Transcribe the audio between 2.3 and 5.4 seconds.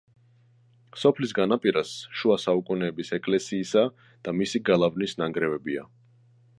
საუკუნეების ეკლესიისა და მისი გალავნის